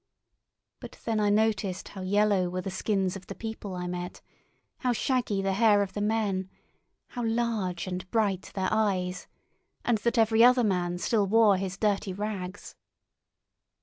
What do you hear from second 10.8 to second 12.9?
still wore his dirty rags.